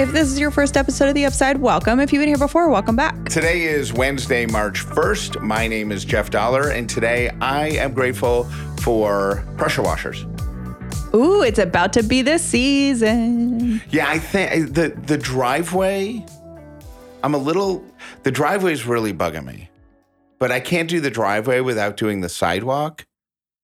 [0.00, 1.98] If this is your first episode of The Upside, welcome.
[1.98, 3.28] If you've been here before, welcome back.
[3.28, 5.42] Today is Wednesday, March 1st.
[5.42, 8.44] My name is Jeff Dollar, and today I am grateful
[8.80, 10.24] for pressure washers.
[11.14, 13.82] Ooh, it's about to be the season.
[13.90, 16.24] Yeah, I think the the driveway.
[17.24, 17.84] I'm a little.
[18.22, 19.68] The driveway is really bugging me,
[20.38, 23.04] but I can't do the driveway without doing the sidewalk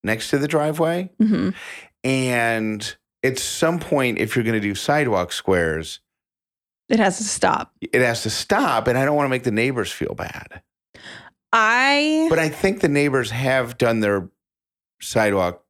[0.02, 1.10] next to the driveway.
[1.20, 1.50] hmm
[2.02, 6.00] And at some point, if you're going to do sidewalk squares,
[6.88, 7.72] It has to stop.
[7.80, 10.62] it has to stop, and I don't want to make the neighbors feel bad.
[11.52, 14.28] I But I think the neighbors have done their
[15.00, 15.64] sidewalk.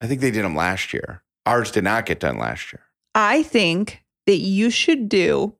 [0.00, 1.22] I think they did them last year.
[1.44, 2.82] Ours did not get done last year.
[3.14, 5.54] I think that you should do.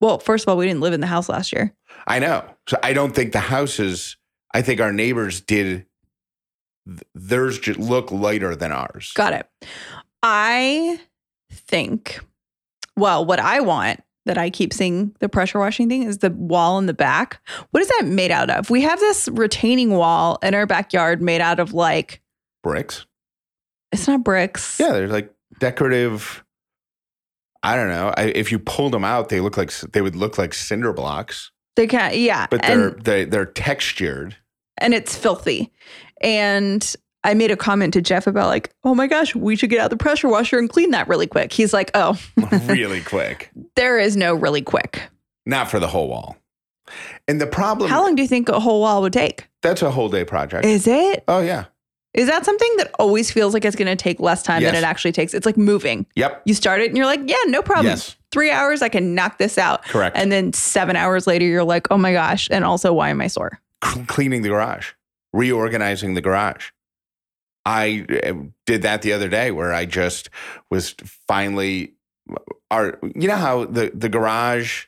[0.00, 1.74] Well, first of all, we didn't live in the house last year.
[2.06, 2.44] I know.
[2.68, 4.16] So I don't think the houses,
[4.54, 5.86] I think our neighbors did
[7.14, 9.12] theirs just look lighter than ours.
[9.14, 9.48] Got it.
[10.22, 11.00] I
[11.52, 12.20] think.
[12.96, 16.78] Well, what I want that I keep seeing the pressure washing thing is the wall
[16.78, 17.40] in the back.
[17.70, 18.70] What is that made out of?
[18.70, 22.20] We have this retaining wall in our backyard made out of like
[22.62, 23.04] Bricks.
[23.90, 24.78] it's not bricks.
[24.78, 26.44] Yeah, they're like decorative.
[27.64, 28.12] I don't know.
[28.16, 31.50] I, if you pulled them out, they look like they would look like cinder blocks,
[31.76, 32.16] They can't.
[32.16, 34.36] Yeah, but they're they, they're textured.
[34.78, 35.72] and it's filthy.
[36.20, 39.78] And I made a comment to Jeff about like, oh my gosh, we should get
[39.80, 41.52] out the pressure washer and clean that really quick.
[41.52, 42.18] He's like, oh,
[42.66, 43.50] really quick.
[43.76, 45.02] there is no really quick.
[45.46, 46.36] Not for the whole wall.
[47.28, 49.48] And the problem How long do you think a whole wall would take?
[49.62, 50.64] that's a whole day project.
[50.64, 51.22] Is it?
[51.28, 51.66] oh yeah.
[52.14, 54.84] Is that something that always feels like it's going to take less time than it
[54.84, 55.32] actually takes?
[55.32, 56.04] It's like moving.
[56.14, 56.42] Yep.
[56.44, 57.86] You start it and you're like, yeah, no problem.
[57.86, 58.16] Yes.
[58.32, 59.82] Three hours, I can knock this out.
[59.84, 60.14] Correct.
[60.14, 62.48] And then seven hours later, you're like, oh my gosh.
[62.50, 63.60] And also, why am I sore?
[63.82, 64.90] cl- cleaning the garage,
[65.32, 66.70] reorganizing the garage.
[67.64, 68.34] I uh,
[68.66, 70.30] did that the other day where I just
[70.70, 70.94] was
[71.28, 71.94] finally
[72.70, 74.86] our you know how the the garage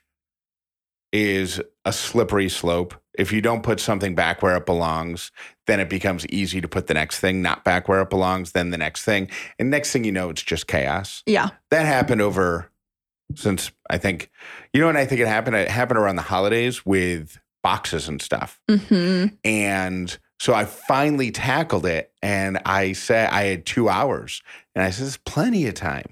[1.13, 2.95] is a slippery slope.
[3.17, 5.31] If you don't put something back where it belongs,
[5.69, 8.71] then it becomes easy to put the next thing not back where it belongs, then
[8.71, 9.31] the next thing.
[9.59, 11.23] And next thing you know, it's just chaos.
[11.25, 11.51] Yeah.
[11.71, 12.73] That happened over
[13.37, 14.31] since I think
[14.73, 18.21] you know when I think it happened, it happened around the holidays with boxes and
[18.21, 18.61] stuff.
[18.69, 24.43] hmm And so I finally tackled it and I said I had two hours.
[24.75, 26.07] And I said, "There's plenty of time.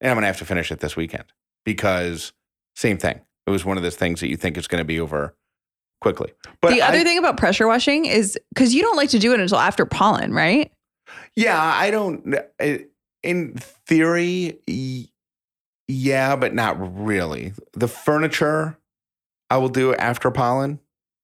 [0.00, 1.24] And I'm gonna have to finish it this weekend
[1.64, 2.32] because
[2.74, 3.20] same thing.
[3.46, 5.34] It was one of those things that you think is gonna be over
[6.00, 6.32] quickly.
[6.62, 9.34] But the other I- thing about pressure washing is because you don't like to do
[9.34, 10.72] it until after pollen, right?
[11.36, 12.34] Yeah, I don't
[13.22, 13.54] in
[13.86, 14.60] theory,
[15.88, 17.52] yeah, but not really.
[17.74, 18.78] The furniture
[19.50, 20.78] I will do after pollen,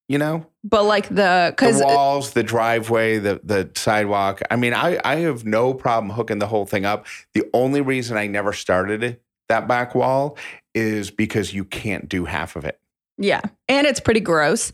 [0.09, 0.47] you know?
[0.65, 4.43] But like the because the walls, the driveway, the the sidewalk.
[4.51, 7.07] I mean, I I have no problem hooking the whole thing up.
[7.35, 9.19] The only reason I never started
[9.49, 10.37] that back wall
[10.75, 12.81] is because you can't do half of it.
[13.19, 14.73] yeah, and it's pretty gross.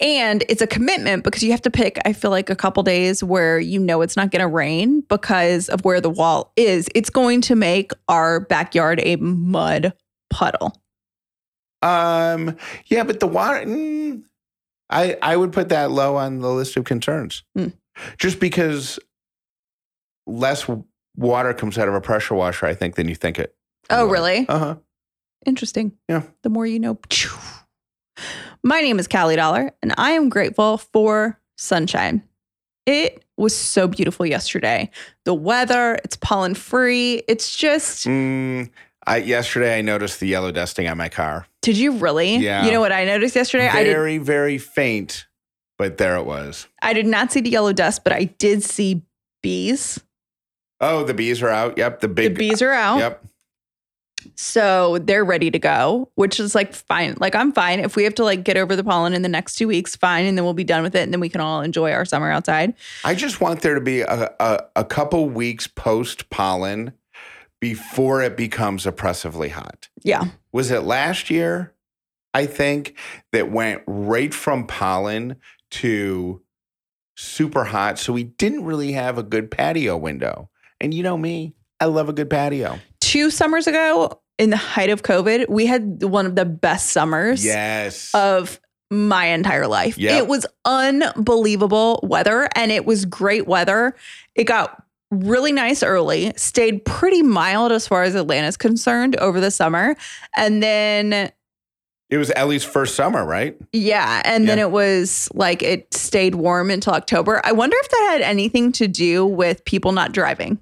[0.00, 3.24] And it's a commitment because you have to pick, I feel like, a couple days
[3.24, 6.88] where you know it's not going to rain because of where the wall is.
[6.94, 9.92] It's going to make our backyard a mud
[10.30, 10.80] puddle.
[11.82, 12.56] Um,
[12.86, 14.22] yeah, but the water, mm,
[14.90, 17.68] I I would put that low on the list of concerns, Hmm.
[18.18, 18.98] just because
[20.26, 20.66] less
[21.16, 23.54] water comes out of a pressure washer, I think, than you think it.
[23.90, 24.46] Oh, really?
[24.48, 24.76] Uh huh.
[25.46, 25.92] Interesting.
[26.08, 26.22] Yeah.
[26.42, 26.98] The more you know.
[28.64, 32.22] My name is Callie Dollar, and I am grateful for sunshine.
[32.86, 34.90] It was so beautiful yesterday.
[35.24, 37.22] The weather, it's pollen free.
[37.28, 38.70] It's just, Mm,
[39.06, 41.46] I yesterday I noticed the yellow dusting on my car.
[41.68, 42.36] Did you really?
[42.36, 42.64] Yeah.
[42.64, 43.68] You know what I noticed yesterday?
[43.68, 45.26] I did, Very very faint,
[45.76, 46.66] but there it was.
[46.80, 49.02] I did not see the yellow dust, but I did see
[49.42, 50.00] bees.
[50.80, 51.76] Oh, the bees are out.
[51.76, 52.32] Yep, the big.
[52.32, 53.00] the bees are out.
[53.00, 53.24] Yep.
[54.34, 57.16] So they're ready to go, which is like fine.
[57.20, 57.80] Like I'm fine.
[57.80, 60.24] If we have to like get over the pollen in the next two weeks, fine.
[60.24, 61.02] And then we'll be done with it.
[61.02, 62.72] And then we can all enjoy our summer outside.
[63.04, 66.94] I just want there to be a a, a couple weeks post pollen
[67.60, 69.90] before it becomes oppressively hot.
[70.02, 70.28] Yeah.
[70.52, 71.74] Was it last year?
[72.34, 72.96] I think
[73.32, 75.36] that went right from pollen
[75.72, 76.42] to
[77.16, 77.98] super hot.
[77.98, 80.50] So we didn't really have a good patio window.
[80.80, 82.78] And you know me, I love a good patio.
[83.00, 87.44] Two summers ago, in the height of COVID, we had one of the best summers
[87.44, 88.10] Yes.
[88.14, 88.60] of
[88.90, 89.98] my entire life.
[89.98, 90.16] Yep.
[90.22, 93.94] It was unbelievable weather and it was great weather.
[94.34, 99.50] It got really nice early, stayed pretty mild as far as Atlanta's concerned over the
[99.50, 99.96] summer.
[100.36, 101.30] And then
[102.10, 103.56] it was Ellie's first summer, right?
[103.72, 104.22] Yeah.
[104.24, 104.64] And then Yeah.
[104.64, 107.40] it was like it stayed warm until October.
[107.44, 110.58] I wonder if that had anything to do with people not driving.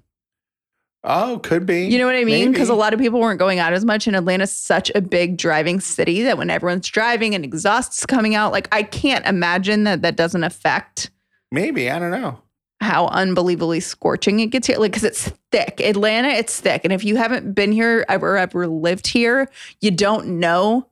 [1.08, 1.86] Oh, could be.
[1.86, 2.50] You know what I mean?
[2.50, 5.36] Because a lot of people weren't going out as much, and Atlanta's such a big
[5.36, 10.02] driving city that when everyone's driving and exhaust's coming out, like I can't imagine that
[10.02, 11.10] that doesn't affect
[11.52, 11.88] Maybe.
[11.88, 12.40] I don't know.
[12.80, 14.76] How unbelievably scorching it gets here.
[14.78, 15.80] Like, because it's thick.
[15.80, 16.82] Atlanta, it's thick.
[16.84, 19.48] And if you haven't been here ever, ever lived here,
[19.80, 20.86] you don't know.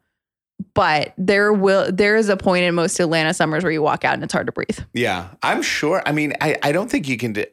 [0.74, 4.14] But there will there is a point in most Atlanta summers where you walk out
[4.14, 4.78] and it's hard to breathe.
[4.92, 6.02] Yeah, I'm sure.
[6.06, 7.32] I mean, I, I don't think you can.
[7.34, 7.46] Di-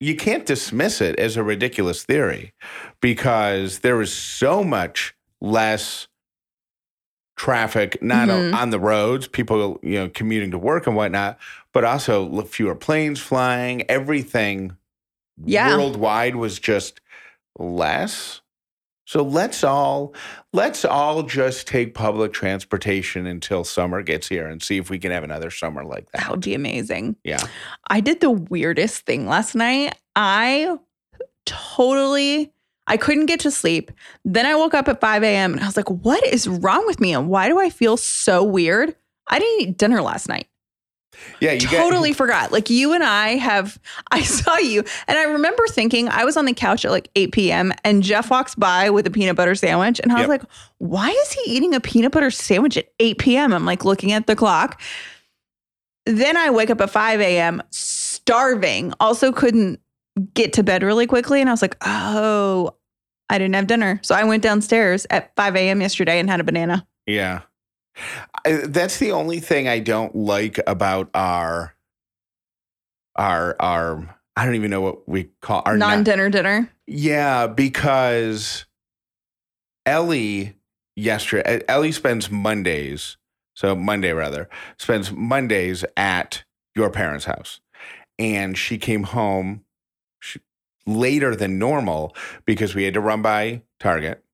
[0.00, 2.52] you can't dismiss it as a ridiculous theory
[3.00, 6.08] because there is so much less
[7.36, 8.54] traffic, not Mhm.
[8.54, 11.38] on the roads, people you know commuting to work and whatnot,
[11.74, 13.82] but also fewer planes flying.
[13.90, 14.76] Everything
[15.44, 15.76] Yeah.
[15.76, 17.00] worldwide was just
[17.58, 18.40] less.
[19.06, 20.14] So let's all
[20.54, 25.12] let's all just take public transportation until summer gets here and see if we can
[25.12, 26.22] have another summer like that.
[26.22, 27.16] That would be amazing.
[27.22, 27.42] Yeah.
[27.88, 29.94] I did the weirdest thing last night.
[30.16, 30.78] I
[31.44, 32.50] totally
[32.86, 33.90] I couldn't get to sleep.
[34.24, 35.54] Then I woke up at 5 a.m.
[35.54, 37.14] and I was like, what is wrong with me?
[37.14, 38.94] And why do I feel so weird?
[39.28, 40.48] I didn't eat dinner last night.
[41.40, 42.52] Yeah, you totally forgot.
[42.52, 43.78] Like you and I have,
[44.10, 47.32] I saw you, and I remember thinking I was on the couch at like 8
[47.32, 47.72] p.m.
[47.84, 50.28] and Jeff walks by with a peanut butter sandwich, and I was Yep.
[50.28, 50.42] like,
[50.78, 53.52] why is he eating a peanut butter sandwich at 8 p.m.?
[53.52, 54.80] I'm like looking at the clock.
[56.06, 57.62] Then I wake up at 5 a.m.
[57.70, 58.92] starving.
[59.00, 59.80] Also couldn't
[60.34, 62.76] get to bed really quickly, and I was like, oh,
[63.30, 65.80] I didn't have dinner, so I went downstairs at 5 a.m.
[65.80, 66.86] yesterday and had a banana.
[67.06, 67.40] yeah.
[68.44, 71.74] I, that's the only thing I don't like about our
[73.16, 76.70] our our I don't even know what we call our non- Non-dinner dinner.
[76.86, 78.66] Yeah, because
[79.86, 80.54] Ellie
[80.96, 83.16] yesterday Ellie spends Mondays,
[83.54, 84.48] so Monday rather,
[84.78, 86.44] spends Mondays at
[86.74, 87.60] your parents' house.
[88.18, 89.64] And she came home
[90.20, 90.40] she,
[90.86, 92.14] later than normal
[92.44, 94.24] because we had to run by Target.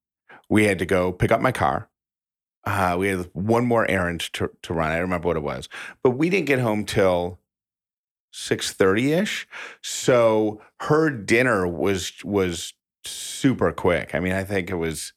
[0.48, 1.89] We had to go pick up my car.
[2.64, 4.90] Uh, we had one more errand to, to run.
[4.90, 5.68] I don't remember what it was,
[6.02, 7.38] but we didn't get home till
[8.32, 9.48] six thirty ish.
[9.82, 12.74] So her dinner was was
[13.04, 14.14] super quick.
[14.14, 15.12] I mean, I think it was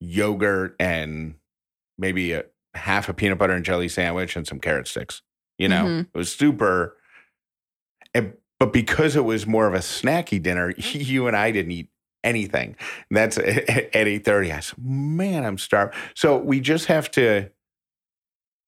[0.00, 1.34] yogurt and
[1.98, 2.44] maybe a
[2.74, 5.22] half a peanut butter and jelly sandwich and some carrot sticks.
[5.58, 6.00] You know, Mhm.
[6.14, 6.96] it was super.
[8.14, 11.88] and- but because it was more of a snacky dinner, you and I didn't eat
[12.24, 12.76] anything.
[13.10, 13.46] That's at
[13.94, 14.52] at eight thirty.
[14.52, 17.50] I said, "Man, I'm starved." So we just have to.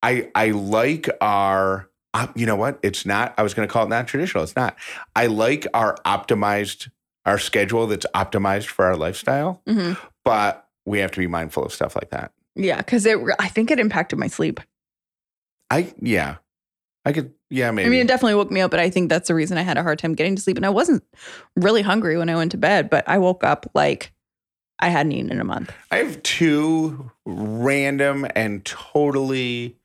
[0.02, 1.88] I I like our.
[2.36, 2.78] You know what?
[2.82, 3.34] It's not.
[3.36, 4.44] I was going to call it not traditional.
[4.44, 4.76] It's not.
[5.16, 6.88] I like our optimized
[7.26, 9.96] our schedule that's optimized for our lifestyle, Mhm.
[10.24, 12.30] but we have to be mindful of stuff like that.
[12.54, 13.18] Yeah, because it.
[13.40, 14.60] I think it impacted my sleep.
[15.70, 16.36] I yeah,
[17.04, 17.86] I could yeah maybe.
[17.86, 19.76] I mean, it definitely woke me up, but I think that's the reason I had
[19.76, 20.56] a hard time getting to sleep.
[20.56, 21.02] And I wasn't
[21.56, 24.12] really hungry when I went to bed, but I woke up like
[24.78, 25.72] I hadn't eaten in a month.
[25.90, 29.76] I have two random and totally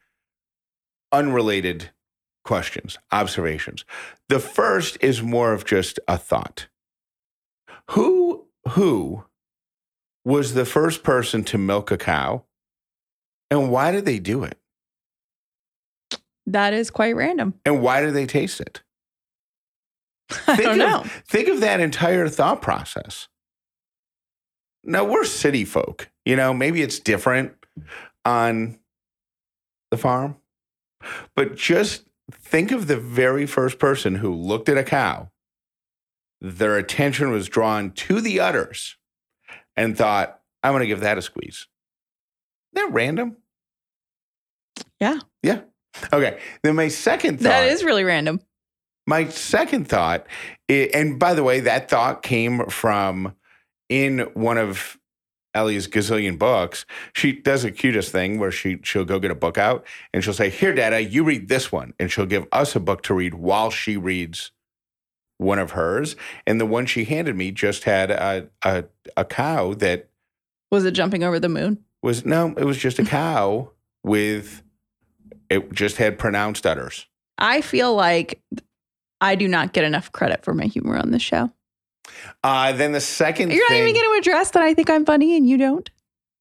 [1.12, 1.89] unrelated
[2.45, 3.86] questions, observations.
[4.27, 6.68] The first is more of just a thought.
[7.92, 9.25] Who who
[10.24, 12.44] was the first person to milk a cow?
[13.51, 14.58] And why did they do it?
[16.50, 17.54] That is quite random.
[17.66, 18.81] And why do they taste it?
[20.48, 21.12] I Think don't of- know.
[21.28, 23.28] Think of that entire thought process.
[24.83, 27.54] Now we're city folk, you know, maybe it's different
[28.26, 28.80] on
[29.92, 30.38] the farm,
[31.35, 35.30] but just think of the very first person who looked at a cow,
[36.42, 38.95] their attention was drawn to the udders
[39.76, 41.68] and thought, I'm going to give that a squeeze.
[42.73, 43.38] Isn't that random?
[45.02, 45.19] Yeah.
[45.44, 45.62] Yeah.
[46.14, 46.40] Okay.
[46.64, 47.50] Then my second thought.
[47.50, 48.40] That is really random.
[49.08, 50.28] My second thought,
[50.69, 53.36] i- and by the way, that thought came from
[53.90, 54.98] in one of
[55.56, 56.86] Ellie's gazillion books.
[57.16, 60.34] She does the cutest thing where she she'll go get a book out and she'll
[60.36, 63.34] say, "Here, Dada, you read this one," and she'll give us a book to read
[63.34, 64.52] while she reads
[65.40, 66.16] one of hers.
[66.46, 68.84] And the one she handed me just had a a,
[69.18, 70.08] a cow that
[70.72, 71.84] Was it jumping over the moon?
[72.04, 73.72] was no, it was just a cow
[74.04, 74.62] with
[75.49, 77.06] it just had pronounced udders.
[77.37, 78.41] I feel like
[79.21, 81.51] I do not get enough credit for my humor on this show.
[82.44, 85.35] Uh, then the 2nd You're not even going to address that I think I'm funny
[85.37, 85.89] and you don't.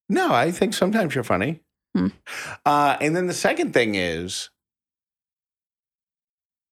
[0.08, 1.60] No, I think sometimes you're funny.
[1.94, 2.08] Hmm.
[2.64, 4.50] Uh, and then the second thing is,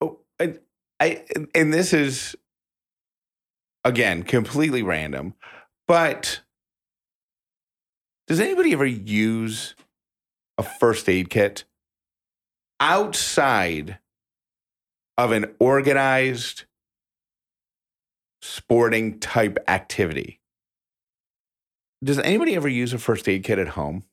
[0.00, 0.54] oh, I,
[1.00, 1.24] I,
[1.54, 2.36] and this is
[3.84, 5.34] again completely random,
[5.86, 6.40] but
[8.26, 9.74] does anybody ever use
[10.58, 11.64] a first aid kit
[12.80, 13.98] outside
[15.18, 16.64] of an organized
[18.42, 20.40] sporting type activity.
[22.04, 24.04] Does anybody ever use a first aid kit at home?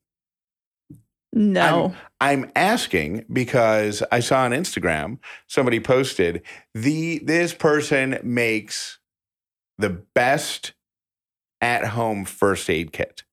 [1.33, 1.95] No.
[2.21, 5.17] I'm asking because I saw on Instagram
[5.47, 6.43] somebody posted
[6.73, 8.99] the this person makes
[9.77, 10.73] the best
[11.59, 13.23] at home first aid kit.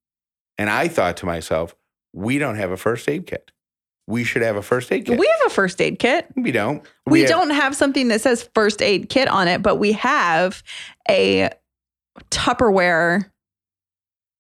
[0.57, 1.75] And I thought to myself,
[2.13, 3.53] we don't have a first aid kit.
[4.11, 5.19] We should have a first aid kit.
[5.19, 6.27] We have a first aid kit.
[6.37, 6.85] We don't.
[7.07, 10.63] We, have- don't have something that says first aid kit on it, but we have
[11.09, 11.51] a
[12.31, 13.31] Tupperware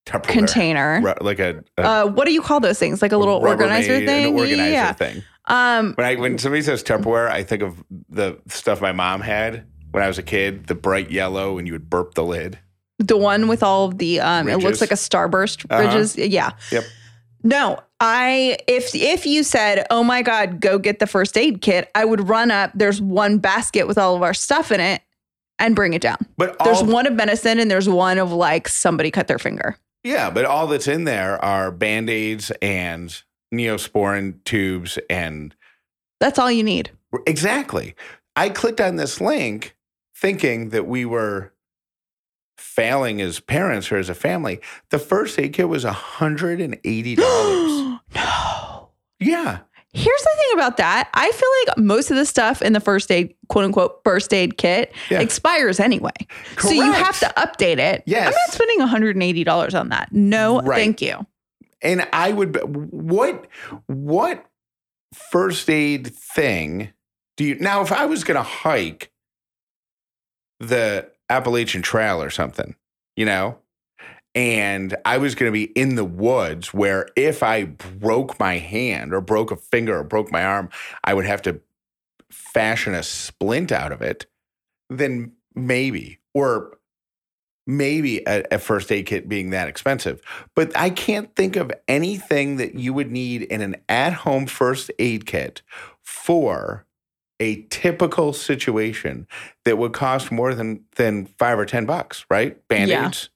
[0.07, 0.23] Tupperware.
[0.29, 1.00] container.
[1.03, 3.00] Ru- like a, a Uh, what do you call those things?
[3.03, 4.33] Like a little organizer thing?
[4.35, 4.93] An organizer yeah.
[4.93, 5.23] thing.
[5.47, 9.67] Um, When I when somebody says Tupperware, I think of the stuff my mom had
[9.91, 12.59] when I was a kid, the bright yellow, and you would burp the lid.
[12.99, 16.07] the one with all of the um, it looks like a starburst Uh-huh.
[16.17, 16.50] Yeah.
[16.71, 16.85] Yep.
[17.43, 21.90] No, I if if you said, "Oh my god, go get the first aid kit,"
[21.95, 22.73] I would run up.
[22.75, 25.02] There's one basket with all of our stuff in it
[25.59, 26.16] and bring it down.
[26.38, 29.76] But there's one of medicine and there's one of like somebody cut their finger.
[30.02, 35.54] Yeah, but all that's in there are band-aids and neosporin tubes and
[36.19, 36.90] That's all you need.
[37.26, 37.95] Exactly.
[38.35, 39.76] I clicked on this link
[40.14, 41.52] thinking that we were
[42.57, 44.61] failing as parents or as a family.
[44.90, 47.16] The first aid kit was $180
[49.21, 49.59] yeah.
[49.93, 51.11] Here's the thing about that.
[51.15, 54.57] I feel like most of the stuff in the first aid, quote unquote, first aid
[54.57, 55.19] kit Yeah.
[55.21, 56.12] expires anyway.
[56.61, 58.05] So you have to update it.
[58.07, 58.29] Yes.
[58.29, 60.11] I'm not spending $180 on that.
[60.12, 60.77] No, Right.
[60.79, 61.27] thank you.
[61.83, 62.57] And I would
[62.93, 63.49] what
[63.87, 64.47] what
[65.33, 66.93] first aid thing
[67.37, 69.11] do you now if I was going to hike
[70.61, 72.77] the Appalachian Trail or something,
[73.17, 73.59] you know,
[74.35, 79.13] and I was going to be in the woods where if I broke my hand
[79.13, 80.71] or broke a finger or broke my arm,
[81.03, 81.61] I would have to
[82.31, 84.27] fashion a splint out of it,
[84.89, 86.79] then maybe or
[87.67, 90.21] maybe a, a first aid kit being that expensive.
[90.55, 94.91] But I can't think of anything that you would need in an at home first
[94.99, 95.63] aid kit
[96.03, 96.87] for
[97.39, 99.27] a typical situation
[99.65, 102.57] that would cost more than than five or ten bucks, right?
[102.69, 103.31] Band-aids,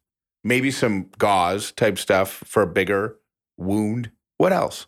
[0.45, 3.17] maybe some gauze type stuff for a bigger
[3.57, 4.11] wound.
[4.37, 4.87] What else?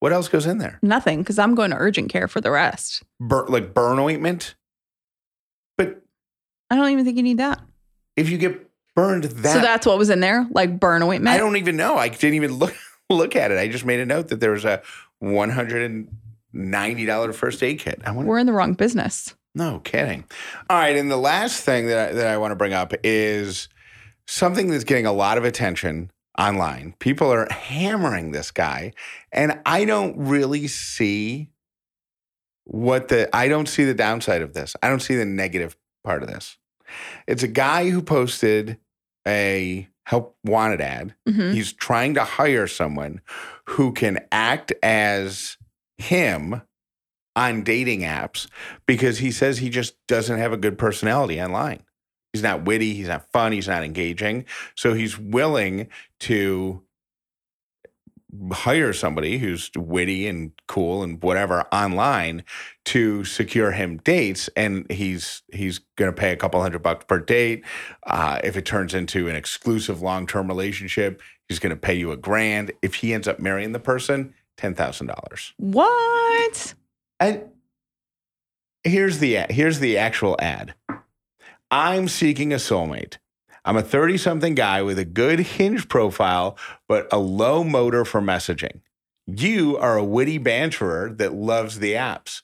[0.00, 0.78] What else goes in there?
[0.82, 3.02] Nothing, because I'm going to urgent care for the rest.
[3.20, 4.56] Bur- like burn ointment.
[5.78, 6.02] But
[6.70, 7.60] I don't even think you need that.
[8.16, 11.32] if you get burned that so that's what was in there, like burn ointment.
[11.34, 11.96] I don't even know.
[11.96, 12.74] I didn't even look
[13.10, 13.58] look at it.
[13.58, 14.82] I just made a note that there was a
[15.20, 16.08] one hundred and
[16.52, 18.02] ninety dollar first aid kit.
[18.04, 18.28] I wonder.
[18.28, 19.34] We're in the wrong business.
[19.54, 20.24] No kidding.
[20.68, 23.68] All right, and the last thing that I, that I want to bring up is
[24.26, 26.94] something that's getting a lot of attention online.
[26.98, 28.92] People are hammering this guy,
[29.32, 31.50] and I don't really see
[32.64, 34.74] what the I don't see the downside of this.
[34.82, 36.58] I don't see the negative part of this.
[37.26, 38.78] It's a guy who posted
[39.26, 41.54] a help wanted ad Mhm.
[41.54, 43.20] He's trying to hire someone
[43.66, 45.56] who can act as
[45.98, 46.62] him
[47.36, 48.48] on dating apps
[48.86, 51.82] because he says he just doesn't have a good personality online.
[52.32, 54.46] He's not witty, he's not fun, he's not engaging.
[54.74, 55.88] So he's willing
[56.20, 56.82] to
[58.50, 62.42] hire somebody who's witty and cool and whatever online
[62.86, 67.18] to secure him dates and he's he's going to pay a couple hundred bucks per
[67.20, 67.62] date
[68.06, 72.16] uh, if it turns into an exclusive long-term relationship he's going to pay you a
[72.16, 76.74] grand if he ends up marrying the person $10000 What?
[77.20, 77.42] and
[78.82, 80.74] here's the here's the actual ad.
[81.72, 83.16] I'm seeking a soulmate.
[83.64, 88.20] I'm a 30 something guy with a good hinge profile, but a low motor for
[88.20, 88.82] messaging.
[89.26, 92.42] You are a witty banterer that loves the apps.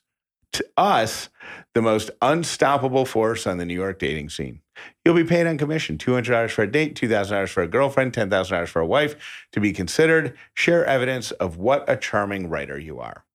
[0.55, 1.29] To us,
[1.75, 4.63] the most unstoppable force on the New York dating scene.
[5.05, 8.81] You'll be paid on commission $200 for a date, $2,000 for a girlfriend, $10,000 for
[8.81, 9.47] a wife.
[9.53, 13.27] To be considered, share evidence of what a charming writer you are.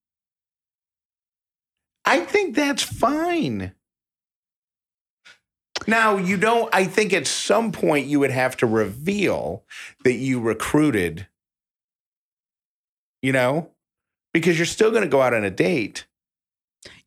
[2.04, 3.74] I think that's fine.
[5.88, 9.64] Now, you don't, I think at some point you would have to reveal
[10.04, 11.28] that you recruited,
[13.22, 13.70] you know,
[14.34, 16.06] because you're still going to go out on a date.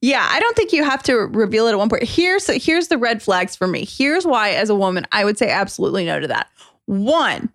[0.00, 2.04] Yeah, I don't think you have to reveal it at one point.
[2.04, 3.84] Here's here's the red flags for me.
[3.84, 6.48] Here's why, as a woman, I would say absolutely no to that.
[6.86, 7.52] One,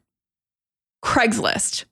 [1.03, 1.85] Craigslist.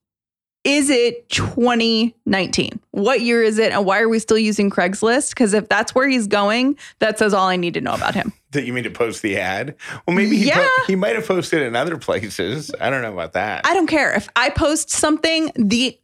[0.66, 2.80] Is it 2019?
[2.92, 5.30] What year is it, and why are we still using Craigslist?
[5.30, 8.34] Because if that's where he's going, that says all I need to know about him.
[8.51, 9.75] That you mean to post the ad?
[10.08, 10.68] Well, maybe he, po- Yeah.
[10.88, 12.72] he might have posted in other places.
[12.82, 13.63] I don't know about that.
[13.68, 15.51] I don't care if I post something.
[15.56, 15.96] The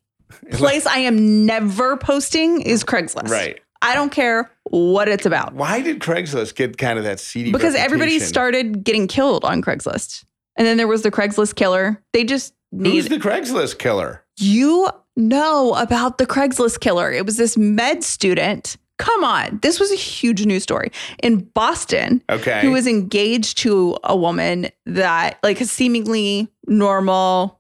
[0.51, 3.29] place I am never posting is Craigslist.
[3.29, 3.59] right.
[3.81, 5.53] I don't care what it's about.
[5.55, 7.51] Why did Craigslist get kind of that seedy?
[7.51, 10.23] Because everybody started getting killed on Craigslist.
[10.55, 11.99] And then there was the Craigslist killer.
[12.13, 14.21] They just Who's the Craigslist killer?
[14.37, 17.11] You know about the Craigslist killer.
[17.11, 18.77] It was this med student.
[18.97, 19.59] Come on.
[19.61, 22.61] This was a huge news story in Boston Okay.
[22.61, 27.59] who was engaged to a woman that like a seemingly normal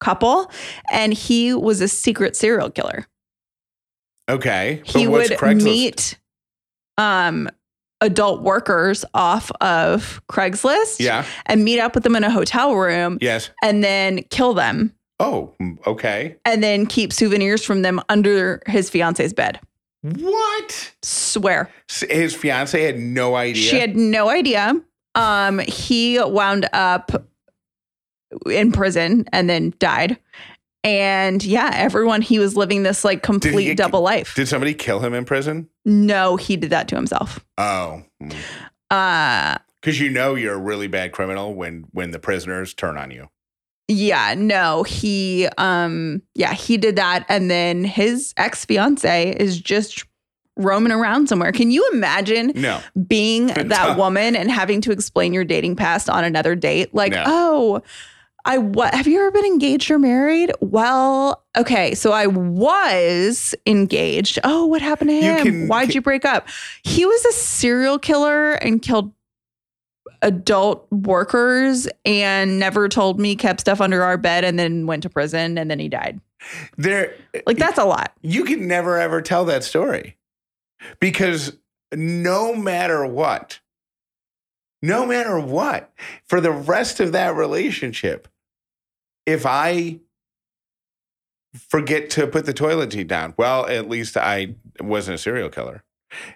[0.00, 0.50] couple
[0.92, 3.06] and he was a secret serial killer.
[4.28, 4.80] okay.
[4.84, 5.62] He but what's would Craigslist?
[5.64, 6.18] meet
[6.98, 7.48] um
[8.00, 11.24] adult workers off of Craigslist Yeah.
[11.46, 13.50] and meet up with them in a hotel room Yes.
[13.62, 15.54] and then kill them Oh,
[15.86, 16.36] okay.
[16.46, 19.60] and then keep souvenirs from them under his fiance's bed.
[20.02, 20.92] What?
[21.02, 21.70] Swear.
[22.08, 23.62] His fiance had no idea.
[23.62, 24.74] She had no idea.
[25.14, 27.12] Um, he wound up
[28.50, 30.18] in prison and then died.
[30.82, 34.34] And yeah, everyone he was living this like complete double life.
[34.34, 35.68] Did somebody kill him in prison?
[35.84, 37.44] no, he did that to himself.
[37.58, 38.02] Oh,
[38.90, 43.10] Uh because you know you're a really bad criminal when when the prisoners turn on
[43.10, 43.28] you.
[43.90, 47.26] Yeah, no, he um yeah, he did that.
[47.28, 50.04] And then his ex-fiance is just
[50.56, 51.50] roaming around somewhere.
[51.52, 52.80] Can you imagine No.
[53.08, 56.94] being that woman and having to explain your dating past on another date?
[56.94, 57.24] Like No.
[57.26, 57.82] oh
[58.46, 60.50] i what have you ever been engaged or married?
[60.60, 64.38] Well okay so i was engaged.
[64.44, 65.42] Oh what happened to him?
[65.42, 66.48] can- why'd can- you break up?
[66.84, 69.12] He was a serial killer and killed
[70.22, 75.08] adult workers and never told me kept stuff under our bed and then went to
[75.08, 76.20] prison and then he died
[76.76, 77.14] There
[77.46, 80.16] like that's a lot you can never ever tell that story.
[80.98, 81.56] Because
[81.92, 83.60] no matter what,
[84.82, 85.92] no matter what,
[86.26, 88.28] for the rest of that relationship,
[89.26, 90.00] if I
[91.68, 95.82] forget to put the toilet seat down, well, at least I wasn't a serial killer.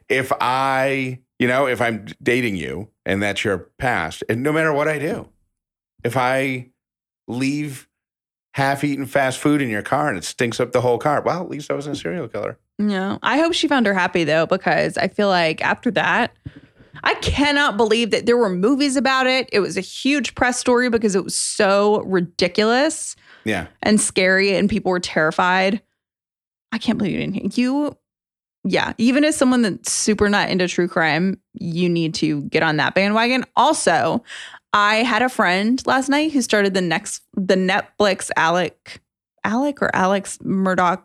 [0.09, 4.73] If I, you know, if I'm dating you and that's your past, and no matter
[4.73, 5.29] what I do,
[6.05, 6.71] if I
[7.29, 7.89] leave
[8.55, 11.43] half eaten fast food in your car and it stinks up the whole car, well,
[11.43, 12.59] at least I wasn't a serial killer.
[12.79, 16.33] No, I hope she found her happy though, because I feel like after that,
[17.03, 19.49] I cannot believe that there were movies about it.
[19.53, 23.67] It was a huge press story because it was so ridiculous Yeah.
[23.83, 25.83] and scary, and people were terrified.
[26.73, 27.97] I can't believe you didn't you.
[28.67, 32.79] Yeah, even as someone that's super not into true crime, you need to get on
[32.79, 33.45] that bandwagon.
[33.57, 34.25] Also,
[34.73, 39.03] I had a friend last night who started the next the Netflix Alec
[39.45, 41.03] Alec or Alex Murdaugh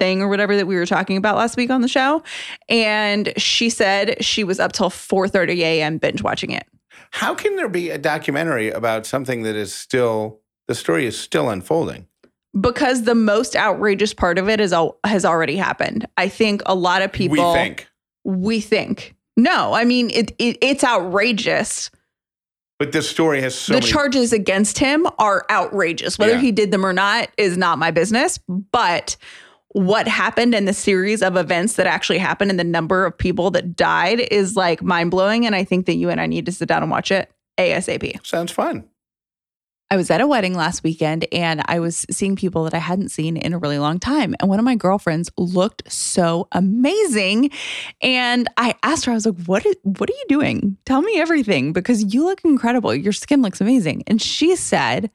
[0.00, 2.22] thing or whatever that we were talking about last week on the show.
[2.68, 5.98] And she said she was up till 4:30 a.m.
[5.98, 6.66] binge watching it.
[7.12, 11.48] How can there be a documentary about something that is still, the story is still
[11.48, 12.06] unfolding?
[12.58, 16.06] Because the most outrageous part of it is all, has already happened.
[16.16, 17.88] I think a lot of people we think.
[18.24, 19.14] we think.
[19.36, 21.90] No, I mean it, it it's outrageous.
[22.78, 23.90] But this story has so the many.
[23.92, 26.18] charges against him are outrageous.
[26.18, 26.40] Whether Yeah.
[26.40, 28.38] he did them or not is not my business.
[28.48, 29.16] But
[29.72, 33.50] what happened and the series of events that actually happened and the number of people
[33.50, 35.44] that died is like mind blowing.
[35.44, 38.24] And I think that you and I need to sit down and watch it ASAP.
[38.26, 38.88] Sounds fun.
[39.90, 43.08] I was at a wedding last weekend and I was seeing people that I hadn't
[43.08, 44.34] seen in a really long time.
[44.38, 47.50] And one of my girlfriends looked so amazing.
[48.02, 50.76] And I asked her, I was like, what is, what are you doing?
[50.84, 52.94] Tell me everything because you look incredible.
[52.94, 54.02] Your skin looks amazing.
[54.06, 55.10] And she said,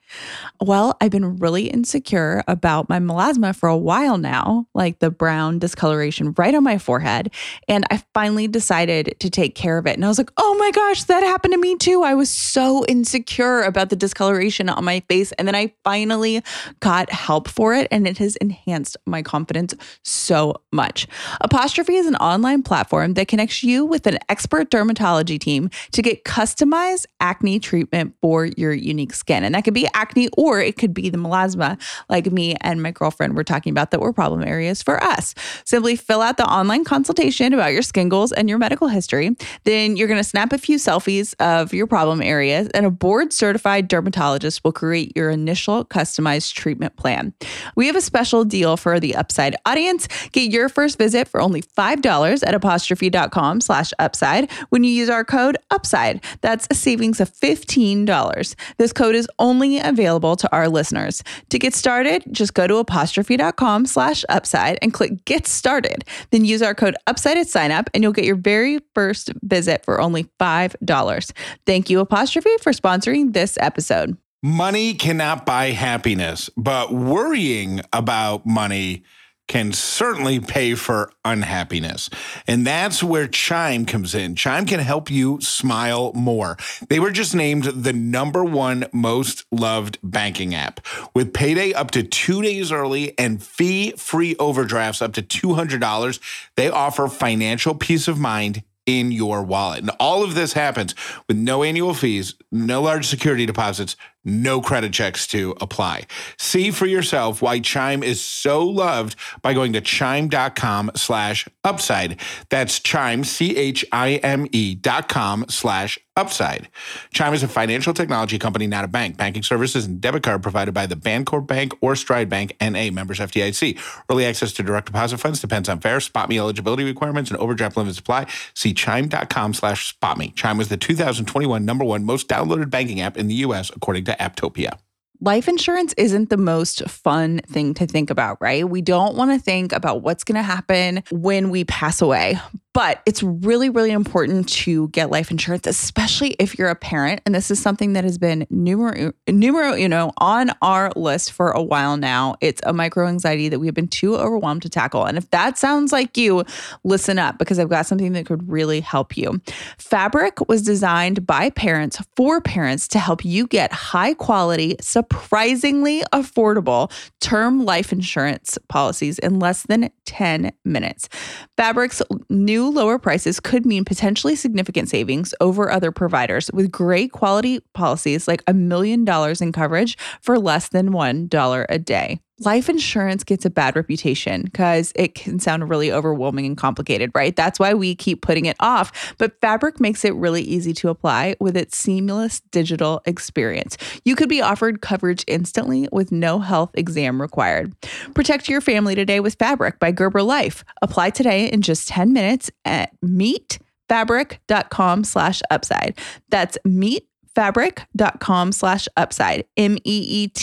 [0.59, 5.59] Well, I've been really insecure about my melasma for a while now, like the brown
[5.59, 7.31] discoloration right on my forehead.
[7.67, 9.95] And I finally decided to take care of it.
[9.95, 12.01] And I was like, Oh my gosh, that happened to me too.
[12.01, 15.31] I was so insecure about the discoloration on my face.
[15.33, 16.41] And then I finally
[16.79, 19.73] got help for it, and it has enhanced my confidence
[20.03, 21.07] so much.
[21.41, 26.23] Apostrophe is an online platform that connects you with an expert dermatology team to get
[26.23, 29.43] customized acne treatment for your unique skin.
[29.43, 32.91] And that could be acne or it could be the melasma, like me and my
[32.91, 35.33] girlfriend were talking about that were problem areas for us.
[35.65, 39.35] Simply fill out the online consultation about your skin goals and your medical history.
[39.63, 43.33] Then you're going to snap a few selfies of your problem areas, and a board
[43.33, 47.33] certified dermatologist will create your initial customized treatment plan.
[47.77, 50.09] We have a special deal for the Upside audience.
[50.33, 55.23] Get your first visit for only $5 at apostrophe.com slash upside when you use our
[55.23, 56.21] code UPSIDE.
[56.41, 58.55] That's a savings of $15.
[58.77, 61.23] This code is only available to our listeners.
[61.49, 66.03] To get started, just go to apostrophe.com slash upside and click get started.
[66.31, 69.85] Then use our code upside at sign up and you'll get your very first visit
[69.85, 71.31] for only $5.
[71.65, 74.17] Thank you, Apostrophe, for sponsoring this episode.
[74.45, 79.01] Money cannot buy happiness, but worrying about money
[79.47, 82.09] can certainly pay for unhappiness.
[82.45, 84.35] And that's where Chime comes in.
[84.35, 86.57] Chime can help you smile more.
[86.89, 92.03] They were just named the number one most loved banking app with payday up to
[92.03, 96.19] two days early and fee free overdrafts up to $200.
[96.57, 99.79] They offer financial peace of mind in your wallet.
[99.79, 100.93] And all of this happens
[101.27, 106.05] with no annual fees, no large security deposits, no credit checks to apply.
[106.37, 112.19] See for yourself why Chime is so loved by going to chime.com slash upside.
[112.49, 116.69] That's chime, C-H-I-M-E dot com slash upside.
[117.11, 119.17] Chime is a financial technology company, not a bank.
[119.17, 123.19] Banking services and debit card provided by the Bancorp Bank or Stride Bank, NA, members
[123.19, 123.79] FDIC.
[124.09, 127.77] Early access to direct deposit funds depends on fair spot me eligibility requirements and overdraft
[127.77, 128.27] limits apply.
[128.53, 130.31] See chime.com slash spot me.
[130.35, 134.12] Chime was the 2021 number one most downloaded banking app in the U.S., according to
[134.19, 134.77] Apptopia.
[135.21, 138.67] Life insurance isn't the most fun thing to think about, right?
[138.67, 142.39] We don't want to think about what's going to happen when we pass away.
[142.73, 147.21] But it's really, really important to get life insurance, especially if you're a parent.
[147.25, 151.61] And this is something that has been numero, numero know, on our list for a
[151.61, 152.35] while now.
[152.41, 155.05] It's a micro anxiety that we've been too overwhelmed to tackle.
[155.05, 156.43] And if that sounds like you,
[156.83, 159.39] listen up because I've got something that could really help you.
[159.77, 166.91] Fabric was designed by parents for parents to help you get high quality, surprisingly affordable
[167.19, 171.07] term life insurance policies in less than 10 minutes.
[171.55, 177.59] Fabric's new lower prices could mean potentially significant savings over other providers with great quality
[177.73, 182.19] policies like a million dollars in coverage for less than $1 a day.
[182.39, 187.35] Life insurance gets a bad reputation because it can sound really overwhelming and complicated, right?
[187.35, 189.13] That's why we keep putting it off.
[189.19, 193.77] But Fabric makes it really easy to apply with its seamless digital experience.
[194.03, 197.71] You could be offered coverage instantly with no health exam required.
[198.15, 200.63] Protect your family today with Fabric by Gerber Life.
[200.81, 205.99] Apply today in just 10 minutes at meetfabric.com slash upside.
[206.29, 209.45] That's meet fabric.com slash upside.
[209.57, 210.33] M-e-e-t-f-a-b-r-i-c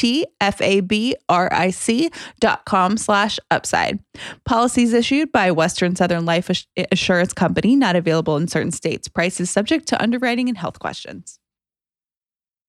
[2.40, 3.98] dot com slash upside.
[4.44, 6.50] Policies issued by western southern life
[6.92, 9.08] assurance company not available in certain states.
[9.08, 11.38] Prices subject to underwriting and health questions.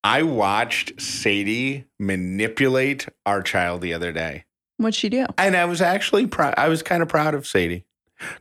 [0.03, 4.45] I watched sadie manipulate our child the other day.
[4.77, 5.27] What'd she do?
[5.37, 7.85] And i was actually proud i was kind of proud of sadie.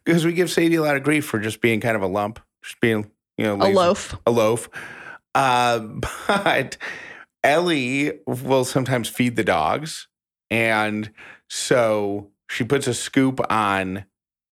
[0.04, 2.40] Because we give sadie a lot of grief for just being kind of a lump
[2.62, 4.16] just being you know lazy, a loaf.
[4.26, 4.68] A loaf
[5.34, 5.78] uh,
[6.28, 6.76] but
[7.42, 10.08] Ellie will sometimes feed the dogs.
[10.50, 11.12] And
[11.48, 14.04] so she puts a scoop on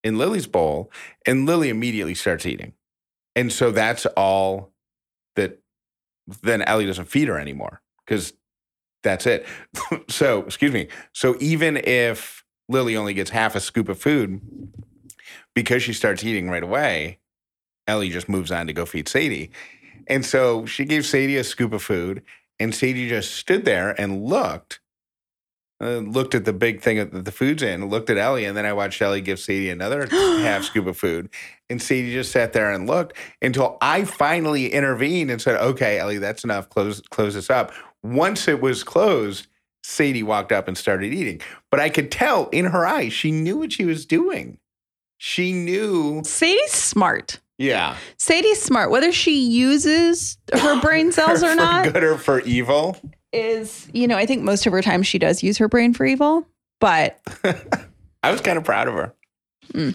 [0.05, 0.93] in Lily's bowl,
[1.27, 2.75] and Lily immediately starts eating.
[3.35, 4.73] And so that's all
[5.37, 5.61] that
[6.43, 8.33] then Ellie doesn't feed her anymore because
[9.03, 9.47] that's it.
[10.09, 10.89] so, excuse me.
[11.13, 14.41] So even if Lily only gets half a scoop of food,
[15.55, 17.19] because she starts eating right away,
[17.87, 19.51] Ellie just moves on to go feed Sadie.
[20.07, 22.23] And so she gave Sadie a scoop of food,
[22.59, 24.81] and Sadie just stood there and looked,
[25.81, 28.67] uh, looked at the big thing that the food's in, looked at Ellie, and then
[28.67, 31.31] I watched Ellie give Sadie another half scoop of food.
[31.71, 36.19] And Sadie just sat there and looked until I finally intervened and said, "Okay, Ellie,
[36.19, 36.69] that's enough.
[36.69, 39.49] Close, close this up." Once it was closed,
[39.83, 41.41] Sadie walked up and started eating.
[41.71, 44.59] But I could tell in her eyes she knew what she was doing.
[45.19, 46.23] She knew.
[46.25, 47.41] Sadie's smart.
[47.59, 47.97] Yeah.
[48.17, 48.91] Sadie's smart.
[48.91, 52.97] Whether she uses her brain cells or not, good or for evil,
[53.33, 56.07] is you know I think most of her time she does use her brain for
[56.07, 56.47] evil.
[56.81, 57.21] But
[58.23, 59.15] I was kind of proud of her.
[59.75, 59.95] Mm.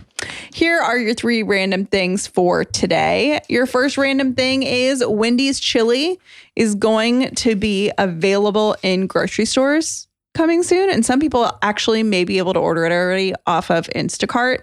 [0.53, 3.39] Here are your three random things for today.
[3.49, 6.19] Your first random thing is Wendy's chili
[6.55, 10.89] is going to be available in grocery stores coming soon.
[10.89, 14.61] And some people actually may be able to order it already off of Instacart.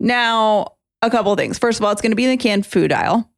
[0.00, 1.58] Now, a couple things.
[1.58, 3.30] First of all, it's going to be in the canned food aisle.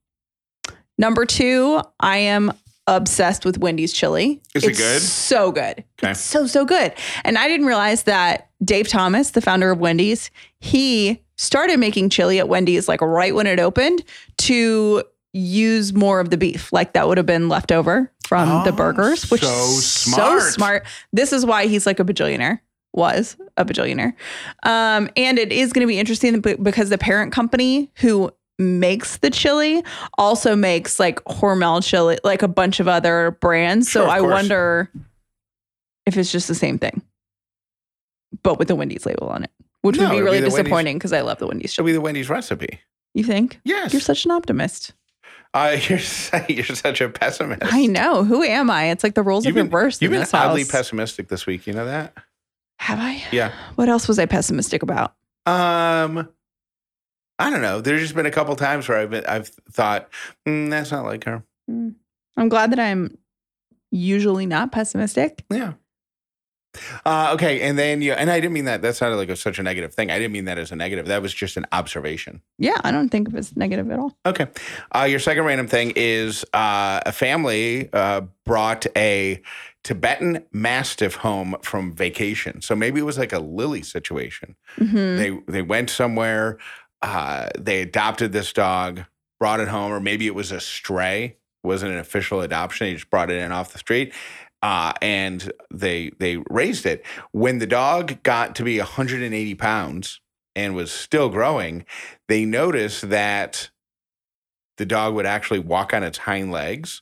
[0.98, 2.52] Number two, I am
[2.86, 4.42] obsessed with Wendy's chili.
[4.54, 5.00] Is it's it good?
[5.02, 5.84] So good.
[6.02, 6.10] Okay.
[6.10, 6.92] It's so, so good.
[7.24, 12.38] And I didn't realize that Dave Thomas, the founder of Wendy's, he started making chili
[12.38, 14.02] at Wendy's like right when it opened
[14.38, 16.72] to use more of the beef.
[16.72, 20.42] Like that would have been left over from Oh, the burgers, which so is smart.
[20.42, 20.86] so smart.
[21.12, 22.60] This is why he's like a bajillionaire
[22.92, 24.14] was a bajillionaire.
[24.64, 29.30] Um, and it is going to be interesting because the parent company who makes the
[29.30, 29.82] chili
[30.18, 33.88] also makes like Hormel chili, like a bunch of other brands.
[33.88, 34.32] Sure, so I course.
[34.32, 34.90] wonder
[36.06, 37.02] if it's just the same thing,
[38.42, 39.50] but with the Wendy's label on it,
[39.82, 42.00] which No, would be really be disappointing because I love the Wendy's It'll be the
[42.00, 42.80] Wendy's recipe.
[43.14, 43.60] You think?
[43.64, 43.92] Yes.
[43.92, 44.92] You're such an optimist.
[45.52, 45.98] Uh, you're
[46.48, 47.62] you're such a pessimist.
[47.72, 48.24] I know.
[48.24, 48.90] Who am I?
[48.90, 50.70] It's like the roles are been reversed You've been oddly house.
[50.70, 51.66] pessimistic this week.
[51.66, 52.14] You know that?
[52.80, 53.22] Have I?
[53.30, 53.52] Yeah.
[53.74, 55.14] What else was I pessimistic about?
[55.44, 56.30] Um,
[57.38, 57.82] I don't know.
[57.82, 60.08] There's just been a couple times where I've been, I've thought
[60.48, 61.44] mm, that's not like her.
[61.68, 63.18] I'm glad that I'm
[63.90, 65.44] usually not pessimistic.
[65.52, 65.74] Yeah.
[67.04, 68.80] Uh, okay, and then yeah, and I didn't mean that.
[68.80, 70.10] That sounded like a, such a negative thing.
[70.10, 71.06] I didn't mean that as a negative.
[71.06, 72.42] That was just an observation.
[72.58, 74.16] Yeah, I don't think of it as negative at all.
[74.24, 74.46] Okay.
[74.94, 79.42] Uh, your second random thing is uh, a family uh, brought a
[79.82, 82.60] Tibetan Mastiff home from vacation.
[82.60, 84.56] So maybe it was like a Lily situation.
[84.76, 85.16] Mhm.
[85.18, 86.58] They they went somewhere.
[87.02, 89.04] Uh, they adopted this dog,
[89.38, 91.24] brought it home, or maybe it was a stray.
[91.64, 92.86] It wasn't an official adoption.
[92.86, 94.12] They just brought it in off the street.
[94.62, 97.04] Uh, and they they raised it.
[97.32, 100.20] When the dog got to be 180 pounds
[100.54, 101.86] and was still growing,
[102.28, 103.70] they noticed that
[104.76, 107.00] the dog would actually walk on its hind legs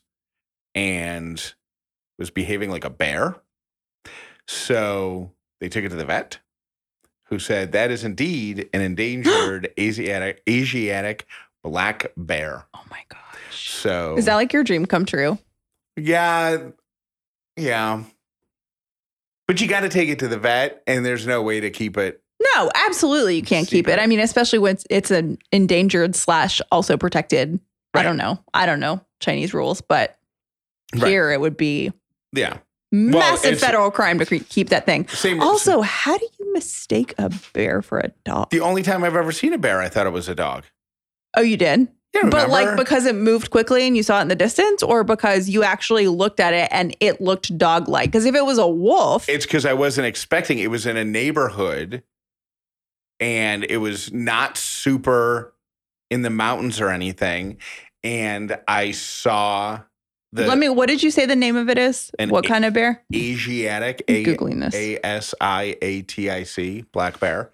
[0.77, 1.55] and
[2.19, 3.37] was behaving like a bear.
[4.47, 6.39] So they took it to the vet,
[7.27, 11.27] who said that is indeed an endangered Asiatic Asiatic
[11.63, 12.67] black bear.
[12.75, 13.71] Oh my gosh.
[13.71, 15.39] So Is that like your dream come true?
[15.97, 16.69] yeah,
[17.57, 18.05] yeah.
[19.47, 21.97] But you got to take it to the vet, and there's no way to keep
[21.97, 22.23] it.
[22.55, 23.37] No, absolutely.
[23.37, 23.99] You can't keep it.
[23.99, 27.59] I mean, especially when it's, it's an endangered slash also protected.
[27.95, 28.39] I don't know.
[28.55, 30.17] I don't know Chinese rules, but
[30.95, 31.09] Right.
[31.09, 31.93] here it would be
[32.33, 32.59] Yeah.
[32.93, 35.09] massive it's- federal crime to keep that thing.
[35.09, 35.41] Same.
[35.43, 38.51] Also, how do you mistake a bear for a dog?
[38.51, 40.65] the only time I've ever seen a bear, I thought it was a dog.
[41.37, 41.89] Oh, you did?
[42.15, 45.05] You But like because it moved quickly and you saw it in the distance, or
[45.05, 48.11] because you actually looked at it and it looked dog like?
[48.11, 50.59] Because if it was a wolf, It's because I wasn't expecting.
[50.59, 52.03] It was in a neighborhood,
[53.21, 55.53] and it was not super
[56.11, 57.59] in the mountains or anything.
[58.03, 59.81] And I saw
[60.33, 60.69] the let me.
[60.69, 62.11] What did you say the name of it is?
[62.29, 63.03] What a- kind of bear?
[63.15, 64.75] Asiatic A Googling this.
[64.75, 67.51] A S I A T I C black bear,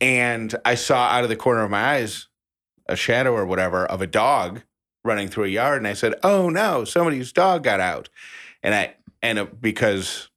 [0.00, 2.28] and I saw out of the corner of my eyes
[2.86, 4.62] a shadow or whatever of a dog
[5.04, 8.08] running through a yard, and I said, "Oh no, somebody's dog got out,"
[8.62, 10.28] and I and it, because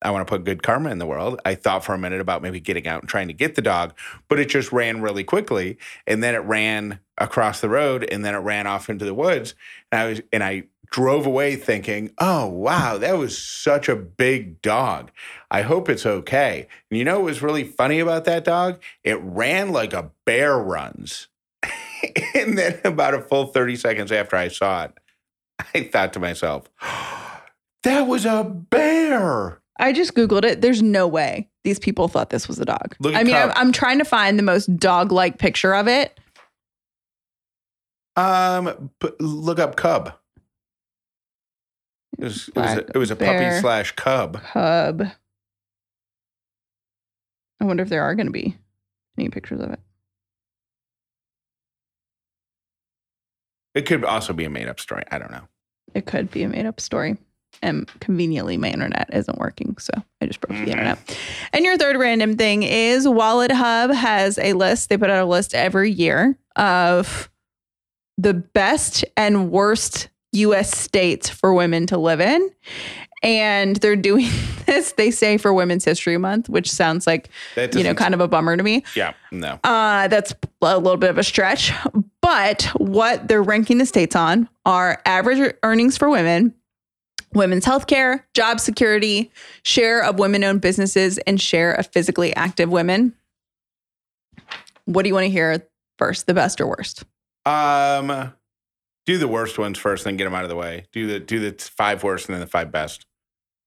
[0.00, 2.40] I want to put good karma in the world, I thought for a minute about
[2.40, 3.94] maybe getting out and trying to get the dog,
[4.28, 8.34] but it just ran really quickly, and then it ran across the road, and then
[8.34, 9.54] it ran off into the woods,
[9.92, 14.60] and I was and I drove away thinking, "Oh wow, that was such a big
[14.62, 15.10] dog.
[15.50, 18.80] I hope it's okay." And you know what was really funny about that dog?
[19.04, 21.28] It ran like a bear runs.
[22.34, 24.92] and then about a full 30 seconds after I saw it,
[25.74, 26.64] I thought to myself,
[27.82, 30.60] "That was a bear." I just googled it.
[30.60, 32.96] There's no way these people thought this was a dog.
[32.98, 36.18] Look I mean, I'm, I'm trying to find the most dog-like picture of it.
[38.16, 40.17] Um, look up cub.
[42.16, 44.40] It was, it was, a, it was a puppy slash cub.
[44.40, 45.02] Cub.
[47.60, 48.56] I wonder if there are going to be
[49.18, 49.80] any pictures of it.
[53.74, 55.04] It could also be a made up story.
[55.10, 55.48] I don't know.
[55.94, 57.16] It could be a made-up story.
[57.62, 60.98] And conveniently, my internet isn't working, so I just broke the internet.
[60.98, 61.46] Mm-hmm.
[61.54, 64.90] And your third random thing is WalletHub has a list.
[64.90, 67.30] They put out a list every year of
[68.16, 70.76] the best and worst U.S.
[70.76, 72.50] states for women to live in.
[73.22, 74.28] And they're doing
[74.66, 78.28] this, they say, for Women's History Month, which sounds like, you know, kind of a
[78.28, 78.84] bummer to me.
[78.94, 79.58] Yeah, no.
[79.64, 81.72] Uh, that's a little bit of a stretch.
[82.20, 86.54] But what they're ranking the states on are average earnings for women,
[87.32, 93.14] women's healthcare, job security, share of women owned businesses, and share of physically active women.
[94.84, 95.66] What do you want to hear
[95.98, 97.04] first, the best or worst?
[97.44, 98.32] Um,
[99.08, 100.84] do the worst ones first, then get them out of the way.
[100.92, 103.06] Do the do the five worst and then the five best.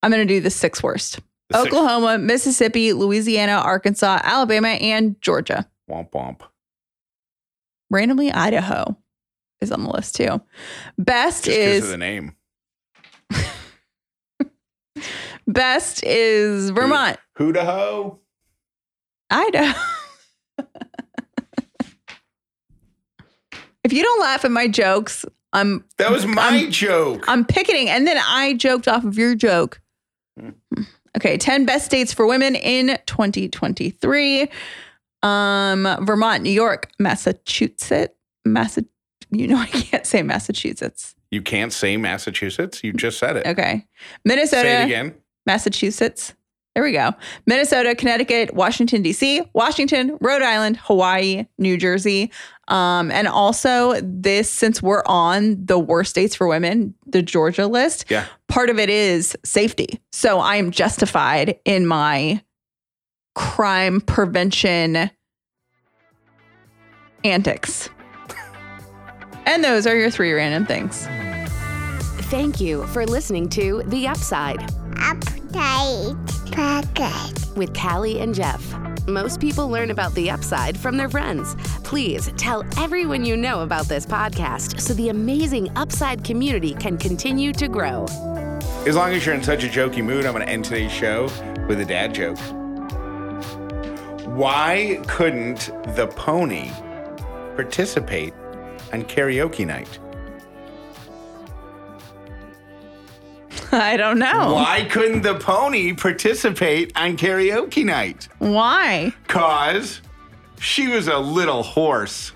[0.03, 5.19] I'm going to do the six worst The six- Oklahoma, Mississippi, Louisiana, Arkansas, Alabama, and
[5.19, 5.67] Georgia.
[5.89, 6.41] womp womp.
[7.89, 8.95] Randomly, Idaho
[9.61, 10.41] is on the list too.
[10.99, 12.35] Best Just is of the name.
[15.47, 18.19] Best is Vermont, Who to ho?
[19.31, 19.79] Idaho.
[23.83, 27.25] if you don't laugh at my jokes, I'm That was my I'm- joke.
[27.27, 29.81] I'm picketing, and then I joked off of your joke.
[30.39, 30.51] Hmm.
[31.17, 34.47] Okay, 10 best states for women in 2023.
[35.23, 38.13] Um, Vermont, New York, Massachusetts,
[38.45, 38.85] Massa,
[39.29, 41.15] you know I can't say Massachusetts.
[41.29, 42.83] you can't say Massachusetts.
[42.83, 43.45] You just said it.
[43.45, 43.85] Okay.
[44.25, 45.13] Minnesota, Say it again.
[45.45, 46.33] Massachusetts.
[46.75, 47.11] There we go.
[47.45, 52.31] Minnesota, Connecticut, Washington, D.C., Washington, Rhode Island, Hawaii, New Jersey.
[52.69, 58.05] Um, and also, this, since we're on the worst states for women, the Georgia list,
[58.09, 58.25] Yeah.
[58.47, 59.99] part of it is safety.
[60.13, 62.41] So I am justified in my
[63.35, 65.11] crime prevention
[67.25, 67.89] antics.
[69.45, 71.05] and those are your three random things.
[72.29, 74.59] Thank you for listening to The Upside.
[75.01, 77.55] Update Pocket.
[77.55, 78.75] With Callie and Jeff.
[79.07, 81.55] Most people learn about the upside from their friends.
[81.83, 87.51] Please tell everyone you know about this podcast so the amazing upside community can continue
[87.53, 88.05] to grow.
[88.85, 91.23] As long as you're in such a jokey mood, I'm going to end today's show
[91.67, 92.37] with a dad joke.
[94.27, 96.71] Why couldn't the pony
[97.55, 98.33] participate
[98.93, 99.99] on karaoke night?
[103.73, 104.53] I don't know.
[104.53, 108.27] Why couldn't the pony participate on karaoke night?
[108.39, 109.13] Why?
[109.27, 110.01] Cause
[110.59, 112.33] she was a little horse.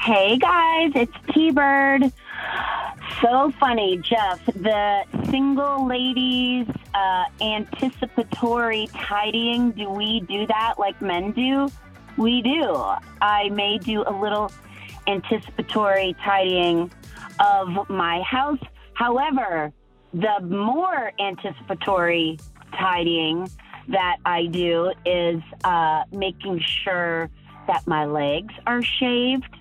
[0.00, 2.12] Hey guys, it's T Bird.
[3.20, 4.44] So funny, Jeff.
[4.46, 9.72] The single ladies uh, anticipatory tidying.
[9.72, 11.68] Do we do that like men do?
[12.16, 12.74] We do.
[13.20, 14.50] I may do a little
[15.06, 16.90] anticipatory tidying
[17.40, 18.60] of my house.
[18.94, 19.72] However,
[20.12, 22.38] the more anticipatory
[22.78, 23.48] tidying
[23.88, 27.28] that I do is uh, making sure
[27.66, 29.56] that my legs are shaved.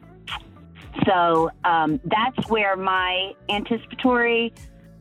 [1.06, 4.54] So um, that's where my anticipatory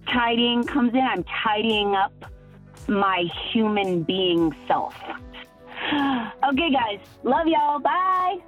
[0.09, 1.01] tidying comes in.
[1.01, 2.13] I'm tidying up
[2.89, 4.95] my human being self.
[6.45, 6.99] Okay, guys.
[7.23, 7.79] Love y'all.
[7.79, 8.39] Bye.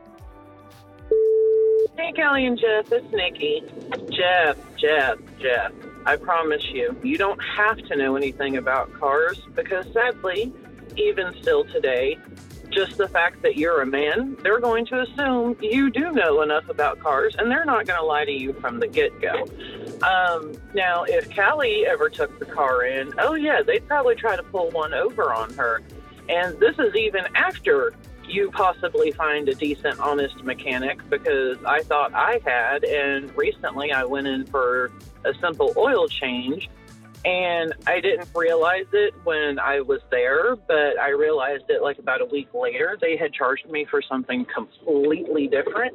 [1.96, 3.62] Hey, Kelly and Jeff, it's Nikki.
[4.10, 5.72] Jeff, Jeff, Jeff,
[6.06, 10.52] I promise you, you don't have to know anything about cars because sadly,
[10.96, 12.18] even still today,
[12.70, 16.68] just the fact that you're a man, they're going to assume you do know enough
[16.68, 19.46] about cars and they're not going to lie to you from the get go.
[20.02, 24.42] Um, now, if Callie ever took the car in, oh, yeah, they'd probably try to
[24.42, 25.82] pull one over on her.
[26.28, 27.94] And this is even after
[28.26, 32.84] you possibly find a decent, honest mechanic because I thought I had.
[32.84, 34.90] And recently I went in for
[35.24, 36.68] a simple oil change
[37.24, 42.20] and I didn't realize it when I was there, but I realized it like about
[42.20, 42.98] a week later.
[43.00, 45.94] They had charged me for something completely different.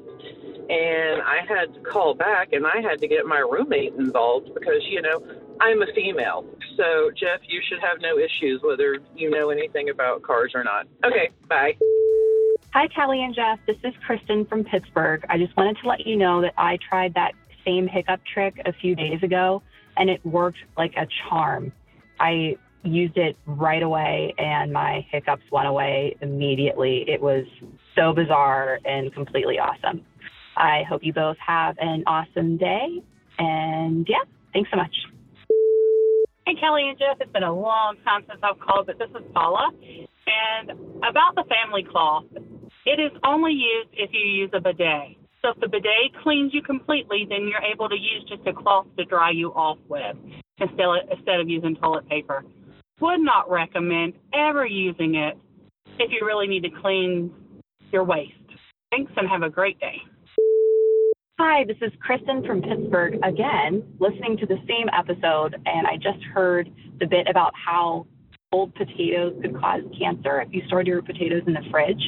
[0.71, 4.81] And I had to call back and I had to get my roommate involved because,
[4.89, 5.21] you know,
[5.61, 6.45] I'm a female.
[6.77, 10.87] So, Jeff, you should have no issues whether you know anything about cars or not.
[11.03, 11.75] Okay, bye.
[12.73, 13.59] Hi, Kelly and Jeff.
[13.67, 15.25] This is Kristen from Pittsburgh.
[15.29, 17.33] I just wanted to let you know that I tried that
[17.65, 19.61] same hiccup trick a few days ago
[19.99, 21.71] and it worked like a charm.
[22.19, 27.03] I used it right away and my hiccups went away immediately.
[27.07, 27.45] It was
[27.95, 30.05] so bizarre and completely awesome.
[30.57, 33.03] I hope you both have an awesome day.
[33.38, 34.95] And yeah, thanks so much.
[36.47, 39.25] Hey, Kelly and Jeff, it's been a long time since I've called, but this is
[39.33, 39.69] Paula.
[40.27, 42.25] And about the family cloth,
[42.85, 45.18] it is only used if you use a bidet.
[45.41, 48.88] So if the bidet cleans you completely, then you're able to use just a cloth
[48.97, 50.17] to dry you off with
[50.60, 52.43] instead of, instead of using toilet paper.
[52.99, 55.38] Would not recommend ever using it
[55.97, 57.32] if you really need to clean
[57.91, 58.34] your waste.
[58.91, 59.95] Thanks and have a great day.
[61.39, 66.21] Hi, this is Kristen from Pittsburgh again, listening to the same episode, and I just
[66.34, 68.06] heard the bit about how
[68.52, 72.02] old potatoes could cause cancer if you stored your potatoes in the fridge.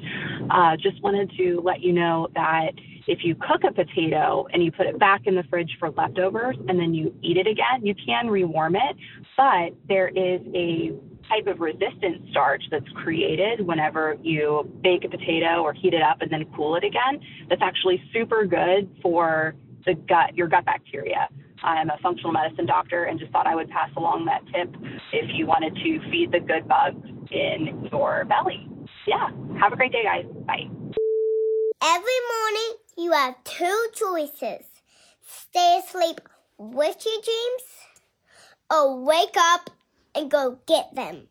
[0.49, 2.71] Uh, just wanted to let you know that
[3.07, 6.55] if you cook a potato and you put it back in the fridge for leftovers
[6.67, 8.95] and then you eat it again, you can rewarm it,
[9.37, 10.91] but there is a
[11.29, 16.21] type of resistant starch that's created whenever you bake a potato or heat it up
[16.21, 17.19] and then cool it again.
[17.49, 21.27] That's actually super good for the gut, your gut bacteria.
[21.63, 24.75] I'm a functional medicine doctor and just thought I would pass along that tip
[25.13, 28.67] if you wanted to feed the good bugs in your belly.
[29.07, 29.29] Yeah.
[29.59, 30.25] Have a great day, guys.
[30.45, 30.69] Bye.
[31.83, 34.65] Every morning, you have two choices
[35.25, 36.21] stay asleep
[36.57, 37.63] with your dreams,
[38.69, 39.69] or wake up
[40.13, 41.27] and go get them.